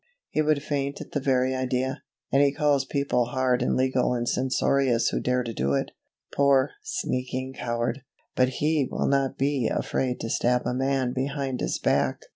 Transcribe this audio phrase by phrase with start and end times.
[0.31, 2.01] he would faint at the very idea;
[2.31, 5.91] and he calls people hard and legal and censorious who dare to do it
[6.33, 8.01] poor, sneaking coward!
[8.35, 12.21] but he will not be afraid to stab a man behind his back.